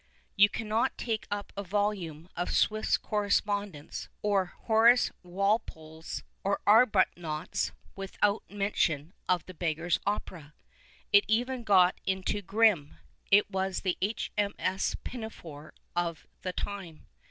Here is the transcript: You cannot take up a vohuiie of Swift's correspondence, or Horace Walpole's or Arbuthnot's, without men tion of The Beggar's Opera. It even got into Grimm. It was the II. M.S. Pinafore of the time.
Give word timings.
You 0.35 0.49
cannot 0.49 0.97
take 0.97 1.27
up 1.29 1.53
a 1.55 1.63
vohuiie 1.63 2.27
of 2.35 2.49
Swift's 2.55 2.97
correspondence, 2.97 4.09
or 4.23 4.45
Horace 4.47 5.11
Walpole's 5.21 6.23
or 6.43 6.59
Arbuthnot's, 6.65 7.71
without 7.95 8.41
men 8.49 8.73
tion 8.73 9.13
of 9.29 9.45
The 9.45 9.53
Beggar's 9.53 9.99
Opera. 10.07 10.55
It 11.13 11.23
even 11.27 11.63
got 11.63 12.01
into 12.03 12.41
Grimm. 12.41 12.95
It 13.29 13.51
was 13.51 13.81
the 13.81 13.95
II. 14.01 14.15
M.S. 14.39 14.95
Pinafore 15.03 15.71
of 15.95 16.25
the 16.41 16.51
time. 16.51 17.05